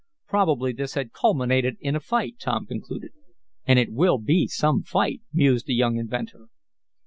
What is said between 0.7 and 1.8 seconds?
this had culminated